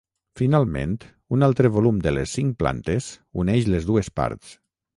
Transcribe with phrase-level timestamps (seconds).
[0.39, 0.95] Finalment,
[1.37, 3.13] un altre volum de cinc plantes
[3.45, 4.61] uneix les dues parts.